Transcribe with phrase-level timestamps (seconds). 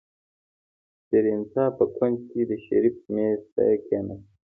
[1.07, 4.25] سېرېنا په کونج کې د شريف مېز ته کېناستله.